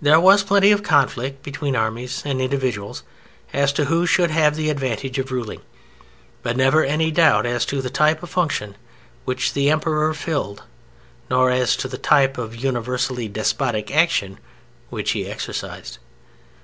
[0.00, 3.02] There was plenty of conflict between armies and individuals
[3.52, 5.62] as to who should have the advantage of ruling,
[6.44, 8.76] but never any doubt as to the type of function
[9.24, 10.62] which the "Emperor" filled,
[11.28, 14.38] nor as to the type of universally despotic action
[14.90, 15.98] which he exercised.